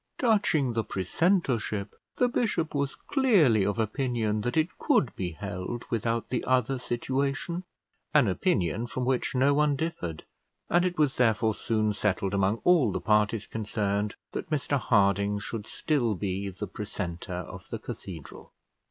Touching 0.17 0.73
the 0.73 0.83
precentorship, 0.83 1.89
the 2.15 2.27
bishop 2.27 2.73
was 2.73 2.95
clearly 2.95 3.63
of 3.63 3.77
opinion 3.77 4.41
that 4.41 4.57
it 4.57 4.79
could 4.79 5.15
be 5.15 5.33
held 5.33 5.85
without 5.91 6.29
the 6.29 6.43
other 6.43 6.79
situation, 6.79 7.65
an 8.11 8.27
opinion 8.27 8.87
from 8.87 9.05
which 9.05 9.35
no 9.35 9.53
one 9.53 9.75
differed; 9.75 10.23
and 10.71 10.85
it 10.85 10.97
was 10.97 11.17
therefore 11.17 11.53
soon 11.53 11.93
settled 11.93 12.33
among 12.33 12.55
all 12.63 12.91
the 12.91 12.99
parties 12.99 13.45
concerned, 13.45 14.15
that 14.31 14.49
Mr 14.49 14.79
Harding 14.79 15.37
should 15.39 15.67
still 15.67 16.15
be 16.15 16.49
the 16.49 16.65
precentor 16.65 17.35
of 17.45 17.69
the 17.69 17.77
cathedral. 17.77 18.53